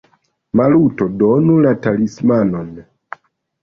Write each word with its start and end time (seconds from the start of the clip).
Maluto, 0.59 1.09
donu 1.21 1.61
la 1.69 1.77
talismanon! 1.87 2.77